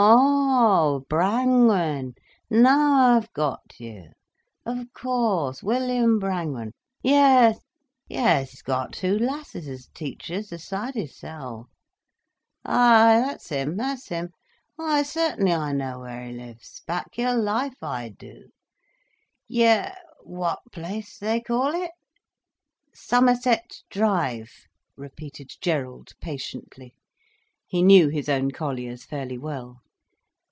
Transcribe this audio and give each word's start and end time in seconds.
"O 0.03 0.03
o 0.03 0.09
o 0.13 0.95
oh, 0.95 0.99
Brangwen! 1.09 2.15
Now 2.49 3.15
I've 3.15 3.31
got 3.33 3.75
you. 3.79 4.13
Of 4.65 4.91
course, 4.93 5.61
William 5.61 6.17
Brangwen! 6.17 6.71
Yes, 7.03 7.59
yes, 8.07 8.49
he's 8.49 8.63
got 8.63 8.93
two 8.93 9.19
lasses 9.19 9.67
as 9.67 9.89
teachers, 9.93 10.51
aside 10.51 10.95
hisself. 10.95 11.67
Ay, 12.65 13.21
that's 13.27 13.49
him—that's 13.49 14.07
him! 14.07 14.31
Why 14.75 15.03
certainly 15.03 15.51
I 15.53 15.71
know 15.71 15.99
where 15.99 16.25
he 16.25 16.33
lives, 16.33 16.81
back 16.87 17.15
your 17.19 17.35
life 17.35 17.83
I 17.83 18.09
do! 18.09 18.49
Yi—what 19.47 20.59
place 20.71 21.19
do 21.19 21.27
they 21.27 21.41
ca' 21.41 21.73
it?" 21.75 21.91
"Somerset 22.91 23.83
Drive," 23.91 24.51
repeated 24.97 25.51
Gerald 25.61 26.13
patiently. 26.19 26.95
He 27.67 27.83
knew 27.83 28.09
his 28.09 28.27
own 28.29 28.49
colliers 28.49 29.05
fairly 29.05 29.37
well. 29.37 29.81